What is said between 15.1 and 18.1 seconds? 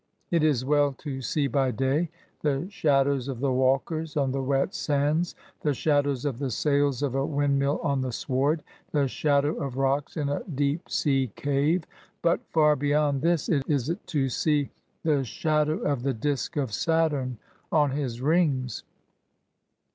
shadow of the disk of Saturn on